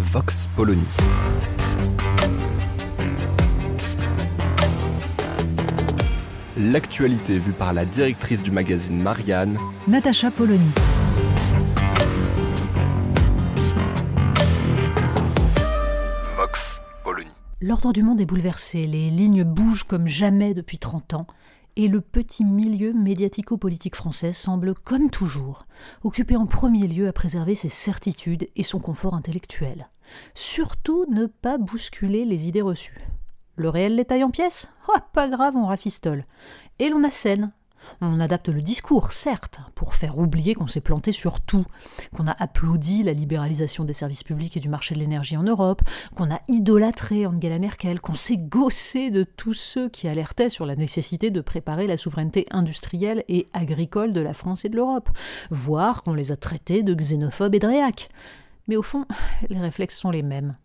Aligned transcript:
Vox 0.00 0.48
Polony. 0.56 0.82
L'actualité 6.56 7.38
vue 7.38 7.52
par 7.52 7.74
la 7.74 7.84
directrice 7.84 8.42
du 8.42 8.50
magazine 8.50 9.00
Marianne, 9.00 9.58
Natacha 9.86 10.30
Polony. 10.30 10.70
Vox 16.34 16.80
Polony. 17.04 17.28
L'ordre 17.60 17.92
du 17.92 18.02
monde 18.02 18.22
est 18.22 18.26
bouleversé, 18.26 18.86
les 18.86 19.10
lignes 19.10 19.44
bougent 19.44 19.84
comme 19.84 20.08
jamais 20.08 20.54
depuis 20.54 20.78
30 20.78 21.12
ans, 21.12 21.26
et 21.76 21.88
le 21.88 22.00
petit 22.00 22.44
milieu 22.44 22.92
médiatico-politique 22.92 23.96
français 23.96 24.32
semble, 24.32 24.74
comme 24.74 25.10
toujours, 25.10 25.66
occupé 26.02 26.36
en 26.36 26.46
premier 26.46 26.86
lieu 26.86 27.08
à 27.08 27.12
préserver 27.12 27.54
ses 27.54 27.68
certitudes 27.68 28.48
et 28.56 28.62
son 28.62 28.78
confort 28.78 29.14
intellectuel. 29.14 29.88
Surtout 30.34 31.04
ne 31.10 31.26
pas 31.26 31.58
bousculer 31.58 32.24
les 32.24 32.48
idées 32.48 32.62
reçues. 32.62 32.98
Le 33.56 33.68
réel 33.68 33.94
les 33.94 34.04
taille 34.04 34.24
en 34.24 34.30
pièces? 34.30 34.68
Oh, 34.88 34.98
Pas 35.12 35.28
grave, 35.28 35.54
on 35.56 35.66
rafistole. 35.66 36.24
Et 36.78 36.88
l'on 36.88 37.04
assène. 37.04 37.52
On 38.00 38.20
adapte 38.20 38.48
le 38.48 38.62
discours, 38.62 39.12
certes, 39.12 39.60
pour 39.74 39.94
faire 39.94 40.18
oublier 40.18 40.54
qu'on 40.54 40.66
s'est 40.66 40.80
planté 40.80 41.12
sur 41.12 41.40
tout, 41.40 41.64
qu'on 42.14 42.26
a 42.26 42.36
applaudi 42.38 43.02
la 43.02 43.12
libéralisation 43.12 43.84
des 43.84 43.92
services 43.92 44.24
publics 44.24 44.56
et 44.56 44.60
du 44.60 44.68
marché 44.68 44.94
de 44.94 45.00
l'énergie 45.00 45.36
en 45.36 45.42
Europe, 45.42 45.82
qu'on 46.14 46.30
a 46.30 46.40
idolâtré 46.48 47.26
Angela 47.26 47.58
Merkel, 47.58 48.00
qu'on 48.00 48.14
s'est 48.14 48.38
gaussé 48.38 49.10
de 49.10 49.24
tous 49.24 49.54
ceux 49.54 49.88
qui 49.88 50.08
alertaient 50.08 50.48
sur 50.48 50.66
la 50.66 50.76
nécessité 50.76 51.30
de 51.30 51.40
préparer 51.40 51.86
la 51.86 51.96
souveraineté 51.96 52.46
industrielle 52.50 53.24
et 53.28 53.46
agricole 53.52 54.12
de 54.12 54.20
la 54.20 54.34
France 54.34 54.64
et 54.64 54.68
de 54.68 54.76
l'Europe, 54.76 55.08
voire 55.50 56.02
qu'on 56.02 56.14
les 56.14 56.32
a 56.32 56.36
traités 56.36 56.82
de 56.82 56.94
xénophobes 56.94 57.54
et 57.54 57.58
de. 57.58 57.70
Mais 58.68 58.76
au 58.76 58.82
fond, 58.82 59.06
les 59.48 59.58
réflexes 59.58 59.96
sont 59.96 60.10
les 60.10 60.22
mêmes. 60.22 60.56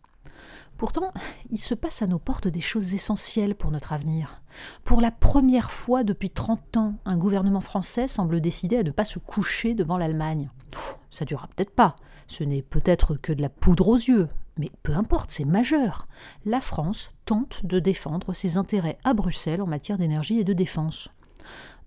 Pourtant, 0.77 1.13
il 1.51 1.59
se 1.59 1.73
passe 1.73 2.01
à 2.01 2.07
nos 2.07 2.19
portes 2.19 2.47
des 2.47 2.59
choses 2.59 2.93
essentielles 2.93 3.55
pour 3.55 3.71
notre 3.71 3.93
avenir. 3.93 4.41
Pour 4.83 5.01
la 5.01 5.11
première 5.11 5.71
fois 5.71 6.03
depuis 6.03 6.29
30 6.29 6.77
ans, 6.77 6.95
un 7.05 7.17
gouvernement 7.17 7.61
français 7.61 8.07
semble 8.07 8.41
décider 8.41 8.77
à 8.77 8.83
ne 8.83 8.91
pas 8.91 9.05
se 9.05 9.19
coucher 9.19 9.73
devant 9.73 9.97
l'Allemagne. 9.97 10.49
Ça 11.11 11.25
durera 11.25 11.47
peut-être 11.47 11.73
pas, 11.73 11.95
ce 12.27 12.43
n'est 12.43 12.61
peut-être 12.61 13.15
que 13.15 13.31
de 13.31 13.41
la 13.41 13.49
poudre 13.49 13.87
aux 13.87 13.97
yeux, 13.97 14.27
mais 14.57 14.71
peu 14.83 14.93
importe, 14.93 15.31
c'est 15.31 15.45
majeur. 15.45 16.07
La 16.45 16.61
France 16.61 17.11
tente 17.25 17.65
de 17.65 17.79
défendre 17.79 18.33
ses 18.33 18.57
intérêts 18.57 18.97
à 19.03 19.13
Bruxelles 19.13 19.61
en 19.61 19.67
matière 19.67 19.97
d'énergie 19.97 20.39
et 20.39 20.43
de 20.43 20.53
défense. 20.53 21.09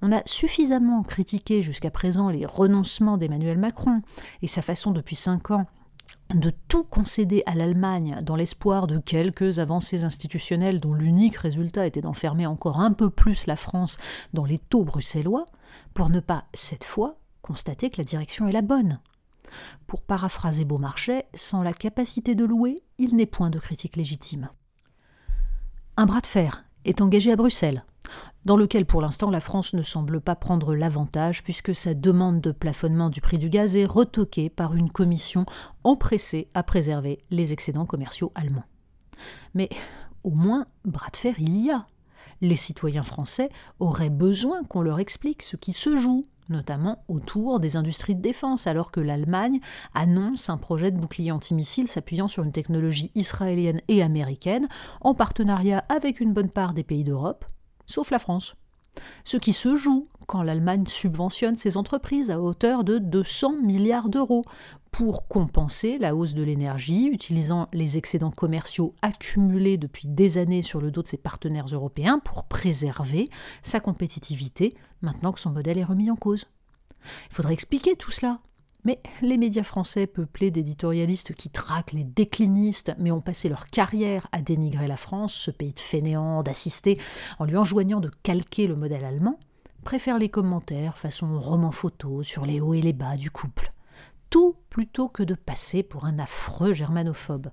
On 0.01 0.13
a 0.13 0.23
suffisamment 0.27 1.03
critiqué 1.03 1.61
jusqu'à 1.61 1.91
présent 1.91 2.29
les 2.31 2.47
renoncements 2.47 3.17
d'Emmanuel 3.17 3.59
Macron 3.59 4.03
et 4.43 4.47
sa 4.47 4.63
façon 4.63 4.93
depuis 4.93 5.17
cinq 5.17 5.51
ans 5.51 5.67
de 6.35 6.51
tout 6.69 6.85
concéder 6.85 7.43
à 7.47 7.55
l'Allemagne 7.55 8.19
dans 8.23 8.37
l'espoir 8.37 8.87
de 8.87 8.99
quelques 8.99 9.59
avancées 9.59 10.05
institutionnelles 10.05 10.81
dont 10.81 10.93
l'unique 10.93 11.37
résultat 11.37 11.87
était 11.87 12.01
d'enfermer 12.01 12.47
encore 12.47 12.81
un 12.81 12.93
peu 12.93 13.11
plus 13.11 13.47
la 13.47 13.57
France 13.57 13.99
dans 14.35 14.45
les 14.45 14.59
taux 14.59 14.85
bruxellois, 14.85 15.47
pour 15.95 16.11
ne 16.11 16.21
pas, 16.21 16.45
cette 16.53 16.85
fois, 16.85 17.19
constater 17.43 17.91
que 17.91 17.99
la 17.99 18.05
direction 18.05 18.47
est 18.47 18.53
la 18.53 18.63
bonne. 18.63 19.01
Pour 19.87 20.03
paraphraser 20.03 20.65
Beaumarchais, 20.65 21.27
sans 21.35 21.63
la 21.63 21.73
capacité 21.73 22.35
de 22.35 22.45
louer, 22.45 22.83
il 22.99 23.17
n'est 23.17 23.27
point 23.27 23.51
de 23.51 23.59
critique 23.59 23.97
légitime. 23.97 24.51
Un 25.97 26.07
bras 26.07 26.21
de 26.21 26.27
fer 26.27 26.65
est 26.85 27.01
engagé 27.01 27.33
à 27.33 27.37
Bruxelles, 27.37 27.85
dans 28.45 28.57
lequel 28.57 28.87
pour 28.87 29.01
l'instant 29.01 29.31
la 29.31 29.41
France 29.41 29.75
ne 29.75 29.83
semble 29.83 30.21
pas 30.21 30.37
prendre 30.37 30.75
l'avantage 30.75 31.43
puisque 31.43 31.75
sa 31.75 31.95
demande 31.95 32.41
de 32.41 32.53
plafonnement 32.53 33.11
du 33.11 33.21
prix 33.21 33.39
du 33.39 33.51
gaz 33.51 33.77
est 33.77 33.85
retoquée 33.85 34.49
par 34.51 34.75
une 34.75 34.91
commission 34.91 35.45
empressée 35.85 36.49
à 36.55 36.63
préserver 36.63 37.25
les 37.31 37.53
excédents 37.53 37.87
commerciaux 37.87 38.33
allemands. 38.35 38.65
Mais 39.55 39.69
au 40.25 40.31
moins, 40.31 40.67
bras 40.85 41.11
de 41.11 41.17
fer 41.17 41.35
il 41.39 41.65
y 41.65 41.71
a. 41.71 41.87
Les 42.41 42.57
citoyens 42.57 43.03
français 43.03 43.49
auraient 43.81 44.11
besoin 44.11 44.63
qu'on 44.65 44.83
leur 44.83 45.01
explique 45.01 45.43
ce 45.43 45.57
qui 45.57 45.73
se 45.73 45.97
joue, 45.97 46.23
notamment 46.49 47.05
autour 47.09 47.59
des 47.59 47.77
industries 47.77 48.15
de 48.15 48.23
défense, 48.23 48.67
alors 48.67 48.93
que 48.93 49.01
l'Allemagne 49.01 49.61
annonce 49.95 50.49
un 50.49 50.57
projet 50.57 50.91
de 50.91 50.99
bouclier 50.99 51.33
antimissile 51.33 51.89
s'appuyant 51.89 52.29
sur 52.29 52.45
une 52.45 52.53
technologie 52.53 53.11
israélienne 53.15 53.81
et 53.89 54.03
américaine, 54.03 54.69
en 55.01 55.15
partenariat 55.15 55.85
avec 55.89 56.21
une 56.21 56.33
bonne 56.33 56.51
part 56.51 56.75
des 56.75 56.85
pays 56.85 57.05
d'Europe, 57.05 57.45
sauf 57.89 58.13
la 58.13 58.21
France. 58.21 58.55
Ce 59.25 59.37
qui 59.37 59.53
se 59.53 59.77
joue 59.77 60.09
quand 60.27 60.43
l'Allemagne 60.43 60.85
subventionne 60.87 61.57
ses 61.57 61.77
entreprises 61.77 62.31
à 62.31 62.41
hauteur 62.41 62.85
de 62.85 62.99
200 62.99 63.63
milliards 63.63 64.09
d'euros 64.09 64.45
pour 64.91 65.29
compenser 65.29 65.99
la 65.99 66.15
hausse 66.15 66.35
de 66.35 66.43
l'énergie, 66.43 67.07
utilisant 67.07 67.69
les 67.73 67.99
excédents 67.99 68.31
commerciaux 68.31 68.95
accumulés 69.03 69.77
depuis 69.77 70.09
des 70.09 70.39
années 70.39 70.63
sur 70.63 70.81
le 70.81 70.91
dos 70.91 71.03
de 71.03 71.09
ses 71.09 71.17
partenaires 71.17 71.67
européens 71.67 72.19
pour 72.19 72.45
préserver 72.45 73.29
sa 73.63 73.81
compétitivité 73.81 74.75
maintenant 75.03 75.33
que 75.33 75.41
son 75.41 75.51
modèle 75.51 75.79
est 75.79 75.85
remis 75.85 76.11
en 76.11 76.17
cause. 76.17 76.47
Il 77.31 77.35
faudrait 77.35 77.55
expliquer 77.55 77.97
tout 77.97 78.11
cela. 78.11 78.41
Mais 78.85 79.01
les 79.23 79.37
médias 79.37 79.65
français 79.65 80.07
peuplés 80.07 80.51
d'éditorialistes 80.51 81.35
qui 81.35 81.51
traquent 81.51 81.93
les 81.93 82.05
déclinistes, 82.05 82.95
mais 82.99 83.11
ont 83.11 83.21
passé 83.21 83.49
leur 83.49 83.67
carrière 83.67 84.29
à 84.33 84.41
dénigrer 84.41 84.87
la 84.87 84.97
France, 84.97 85.35
ce 85.35 85.51
pays 85.51 85.73
de 85.73 85.81
fainéants, 85.81 86.43
d'assister, 86.43 86.99
en 87.39 87.45
lui 87.45 87.57
enjoignant 87.57 88.01
de 88.01 88.11
calquer 88.23 88.67
le 88.67 88.77
modèle 88.77 89.05
allemand, 89.05 89.39
préfèrent 89.83 90.19
les 90.19 90.29
commentaires 90.29 90.97
façon 90.97 91.39
roman 91.39 91.73
photo 91.73 92.23
sur 92.23 92.47
les 92.47 92.61
hauts 92.61 92.75
et 92.75 92.81
les 92.81 92.93
bas 92.93 93.17
du 93.17 93.31
couple. 93.31 93.73
Tout 94.31 94.57
plutôt 94.71 95.09
que 95.09 95.23
de 95.23 95.35
passer 95.35 95.83
pour 95.83 96.05
un 96.05 96.19
affreux 96.19 96.73
germanophobe. 96.73 97.49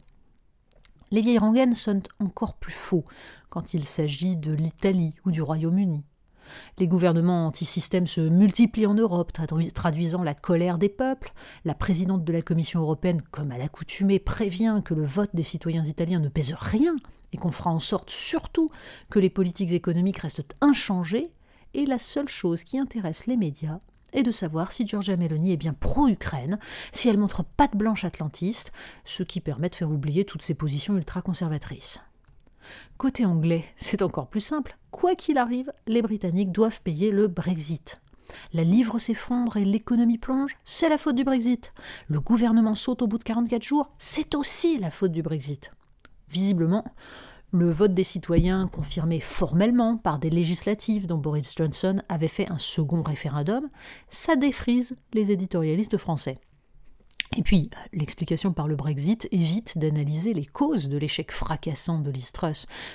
Les 1.12 1.22
vieilles 1.22 1.38
rengaines 1.38 1.76
sonnent 1.76 2.04
encore 2.20 2.56
plus 2.56 2.74
faux 2.74 3.06
quand 3.50 3.74
il 3.74 3.86
s'agit 3.86 4.36
de 4.36 4.52
l'Italie 4.52 5.16
ou 5.26 5.32
du 5.32 5.42
Royaume-Uni. 5.42 6.04
Les 6.78 6.88
gouvernements 6.88 7.48
antisystèmes 7.48 8.08
se 8.08 8.22
multiplient 8.22 8.88
en 8.88 8.94
Europe, 8.94 9.32
traduisant 9.74 10.24
la 10.24 10.34
colère 10.34 10.78
des 10.78 10.90
peuples. 10.90 11.34
La 11.64 11.76
présidente 11.76 12.24
de 12.24 12.34
la 12.34 12.42
Commission 12.42 12.82
européenne, 12.82 13.22
comme 13.32 13.52
à 13.52 13.58
l'accoutumée, 13.58 14.20
prévient 14.20 14.82
que 14.84 14.94
le 14.94 15.06
vote 15.06 15.32
des 15.34 15.44
citoyens 15.44 15.84
italiens 15.84 16.20
ne 16.20 16.30
pèse 16.30 16.54
rien 16.54 16.96
et 17.34 17.38
qu'on 17.38 17.52
fera 17.52 17.72
en 17.72 17.80
sorte 17.80 18.10
surtout 18.10 18.70
que 19.10 19.20
les 19.20 19.30
politiques 19.30 19.74
économiques 19.74 20.20
restent 20.20 20.56
inchangées. 20.62 21.32
Et 21.74 21.86
la 21.86 22.00
seule 22.00 22.30
chose 22.30 22.64
qui 22.64 22.80
intéresse 22.80 23.26
les 23.26 23.36
médias 23.36 23.80
est 24.14 24.24
de 24.24 24.32
savoir 24.32 24.72
si 24.72 24.88
Giorgia 24.88 25.18
Meloni 25.18 25.52
est 25.52 25.58
bien 25.58 25.74
pro-Ukraine, 25.74 26.58
si 26.94 27.10
elle 27.10 27.18
montre 27.18 27.44
patte 27.44 27.76
blanche 27.76 28.06
atlantiste, 28.06 28.72
ce 29.04 29.24
qui 29.24 29.42
permet 29.42 29.68
de 29.68 29.76
faire 29.76 29.92
oublier 29.92 30.24
toutes 30.24 30.44
ses 30.44 30.54
positions 30.54 30.96
ultra-conservatrices. 30.96 32.02
Côté 32.98 33.26
anglais, 33.26 33.66
c'est 33.76 34.02
encore 34.02 34.28
plus 34.28 34.42
simple. 34.42 34.78
Quoi 34.92 35.16
qu'il 35.16 35.38
arrive, 35.38 35.72
les 35.88 36.02
Britanniques 36.02 36.52
doivent 36.52 36.82
payer 36.82 37.12
le 37.12 37.28
Brexit. 37.28 38.00
La 38.54 38.64
livre 38.64 39.00
s'effondre 39.00 39.58
et 39.58 39.66
l'économie 39.66 40.18
plonge, 40.18 40.58
c'est 40.64 40.90
la 40.90 40.98
faute 40.98 41.16
du 41.16 41.24
Brexit. 41.24 41.74
Le 42.08 42.20
gouvernement 42.20 42.76
saute 42.76 43.02
au 43.02 43.08
bout 43.08 43.18
de 43.18 43.24
44 43.24 43.64
jours, 43.64 43.92
c'est 43.98 44.36
aussi 44.36 44.78
la 44.78 44.92
faute 44.92 45.12
du 45.12 45.22
Brexit. 45.22 45.72
Visiblement, 46.30 46.86
le 47.52 47.70
vote 47.70 47.94
des 47.94 48.04
citoyens, 48.04 48.68
confirmé 48.68 49.20
formellement 49.20 49.98
par 49.98 50.20
des 50.20 50.30
législatives 50.30 51.08
dont 51.08 51.18
Boris 51.18 51.54
Johnson 51.56 52.02
avait 52.10 52.28
fait 52.28 52.52
un 52.52 52.58
second 52.58 53.02
référendum, 53.02 53.70
ça 54.10 54.36
défrise 54.36 54.98
les 55.14 55.32
éditorialistes 55.32 55.98
français. 55.98 56.40
Et 57.38 57.42
puis, 57.42 57.70
l'explication 57.92 58.54
par 58.54 58.68
le 58.68 58.76
Brexit 58.76 59.28
évite 59.32 59.78
d'analyser 59.78 60.34
les 60.34 60.46
causes 60.46 60.88
de 60.88 60.98
l'échec 60.98 61.32
fracassant 61.32 62.00
de 62.00 62.10
Liz 62.12 62.32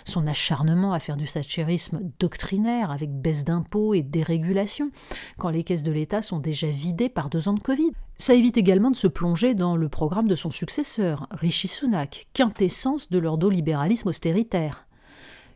son 0.05 0.27
acharnement 0.27 0.93
à 0.93 0.99
faire 0.99 1.17
du 1.17 1.27
thatcherisme 1.27 2.01
doctrinaire 2.19 2.91
avec 2.91 3.11
baisse 3.11 3.45
d'impôts 3.45 3.95
et 3.95 4.03
dérégulation, 4.03 4.91
quand 5.39 5.51
les 5.51 5.65
caisses 5.65 5.83
de 5.83 5.93
l'État 5.93 6.23
sont 6.23 6.39
déjà 6.39 6.69
vidées 6.69 7.09
par 7.09 7.29
deux 7.29 7.49
ans 7.49 7.55
de 7.55 7.61
Covid. 7.61 7.91
Ça 8.19 8.35
évite 8.35 8.57
également 8.57 8.91
de 8.91 8.97
se 8.97 9.07
plonger 9.09 9.55
dans 9.55 9.77
le 9.77 9.89
programme 9.89 10.29
de 10.29 10.35
son 10.35 10.51
successeur, 10.51 11.27
Rishi 11.31 11.69
Sunak, 11.69 12.29
quintessence 12.33 13.11
de 13.11 13.19
l'ordolibéralisme 13.19 14.09
austéritaire. 14.09 14.87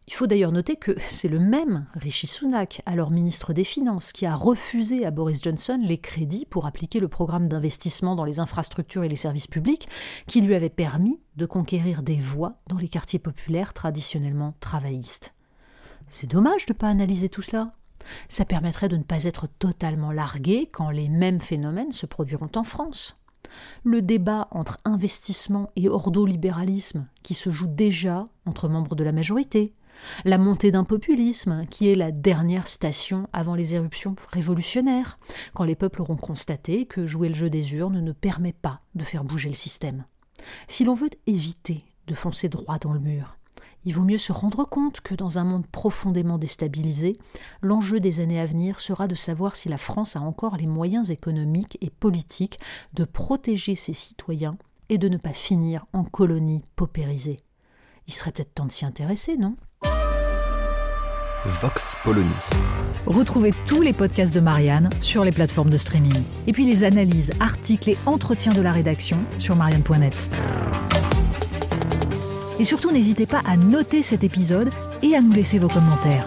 Il 0.07 0.13
faut 0.13 0.27
d'ailleurs 0.27 0.53
noter 0.53 0.77
que 0.77 0.93
c'est 1.09 1.29
le 1.29 1.39
même 1.39 1.87
Rishi 1.95 2.27
Sunak, 2.27 2.83
alors 2.87 3.11
ministre 3.11 3.53
des 3.53 3.65
Finances, 3.65 4.13
qui 4.13 4.27
a 4.27 4.35
refusé 4.35 5.07
à 5.07 5.11
Boris 5.11 5.43
Johnson 5.43 5.81
les 5.83 5.99
crédits 5.99 6.47
pour 6.47 6.67
appliquer 6.67 7.01
le 7.01 7.09
programme 7.09 7.49
d'investissement 7.49 8.15
dans 8.15 8.25
les 8.25 8.41
infrastructures 8.41 9.05
et 9.05 9.09
les 9.09 9.17
services 9.17 9.47
publics 9.47 9.89
qui 10.27 10.41
lui 10.41 10.55
avait 10.55 10.69
permis 10.69 11.21
de 11.37 11.47
conquérir 11.47 12.03
des 12.03 12.17
voix 12.17 12.59
dans 12.69 12.79
les 12.79 12.89
quartiers 12.89 13.19
populaires 13.19 13.73
traditionnellement 13.73 14.55
travaillistes. 14.61 15.35
C'est 16.09 16.31
dommage 16.31 16.67
de 16.67 16.75
ne 16.75 16.79
pas 16.79 16.89
analyser 16.89 17.29
tout 17.29 17.43
cela. 17.43 17.73
Ça 18.29 18.45
permettrait 18.45 18.91
de 18.91 18.99
ne 18.99 19.03
pas 19.03 19.25
être 19.25 19.47
totalement 19.47 20.13
largué 20.13 20.69
quand 20.71 20.91
les 20.91 21.09
mêmes 21.09 21.41
phénomènes 21.41 21.93
se 21.93 22.05
produiront 22.05 22.51
en 22.57 22.65
France. 22.65 23.17
Le 23.83 24.03
débat 24.03 24.49
entre 24.51 24.77
investissement 24.85 25.71
et 25.77 25.89
ordolibéralisme 25.89 27.07
qui 27.23 27.35
se 27.35 27.51
joue 27.51 27.67
déjà 27.67 28.29
entre 28.47 28.69
membres 28.69 28.97
de 28.97 29.05
la 29.05 29.13
majorité, 29.13 29.73
la 30.25 30.39
montée 30.39 30.71
d'un 30.71 30.85
populisme, 30.85 31.65
qui 31.71 31.89
est 31.89 31.95
la 31.95 32.13
dernière 32.13 32.69
station 32.69 33.29
avant 33.33 33.55
les 33.55 33.75
éruptions 33.75 34.17
révolutionnaires, 34.33 35.19
quand 35.53 35.65
les 35.65 35.75
peuples 35.75 36.03
auront 36.03 36.17
constaté 36.17 36.87
que 36.87 37.07
jouer 37.07 37.29
le 37.29 37.35
jeu 37.35 37.51
des 37.51 37.75
urnes 37.75 38.01
ne 38.01 38.13
permet 38.13 38.53
pas 38.53 38.81
de 38.95 39.05
faire 39.05 39.25
bouger 39.25 39.49
le 39.49 39.55
système. 39.55 40.05
Si 40.69 40.85
l'on 40.85 40.95
veut 40.95 41.11
éviter 41.27 41.85
de 42.07 42.15
foncer 42.15 42.49
droit 42.49 42.79
dans 42.79 42.93
le 42.93 43.01
mur, 43.01 43.37
il 43.87 43.95
vaut 43.95 44.05
mieux 44.05 44.19
se 44.19 44.33
rendre 44.33 44.65
compte 44.65 45.01
que 45.03 45.15
dans 45.15 45.39
un 45.39 45.45
monde 45.45 45.67
profondément 45.67 46.39
déstabilisé, 46.39 47.15
l'enjeu 47.61 48.01
des 48.01 48.21
années 48.21 48.41
à 48.41 48.47
venir 48.47 48.81
sera 48.81 49.09
de 49.09 49.15
savoir 49.15 49.57
si 49.57 49.69
la 49.69 49.79
France 49.79 50.17
a 50.17 50.21
encore 50.21 50.57
les 50.57 50.67
moyens 50.67 51.11
économiques 51.11 51.77
et 51.83 51.91
politiques 51.91 52.59
de 52.95 53.05
protéger 53.05 53.75
ses 53.75 53.93
citoyens 53.93 54.57
et 54.89 54.99
de 54.99 55.09
ne 55.09 55.19
pas 55.19 55.33
finir 55.33 55.87
en 55.93 56.05
colonie 56.05 56.65
paupérisée. 56.77 57.44
Il 58.07 58.13
serait 58.13 58.33
peut-être 58.33 58.55
temps 58.55 58.67
de 58.67 58.73
s'y 58.73 58.85
intéresser, 58.85 59.37
non? 59.37 59.57
Vox 61.47 61.95
Polony. 62.05 62.29
Retrouvez 63.07 63.53
tous 63.67 63.83
les 63.83 63.93
podcasts 63.93 64.35
de 64.35 64.41
Marianne 64.41 64.89
sur 65.01 65.25
les 65.25 65.33
plateformes 65.33 65.71
de 65.71 65.79
streaming. 65.79 66.23
Et 66.47 66.53
puis 66.53 66.65
les 66.65 66.85
analyses, 66.85 67.33
articles 67.41 67.91
et 67.91 67.99
entretiens 68.07 68.53
de 68.53 68.63
la 68.63 68.73
rédaction 68.73 69.21
sur 69.39 69.57
marianne.net. 69.57 70.31
Et 72.59 72.65
surtout, 72.65 72.93
n'hésitez 72.93 73.27
pas 73.27 73.43
à 73.47 73.57
noter 73.57 74.03
cet 74.03 74.25
épisode 74.25 74.71
et 75.03 75.15
à 75.15 75.21
nous 75.21 75.33
laisser 75.33 75.59
vos 75.59 75.69
commentaires. 75.69 76.27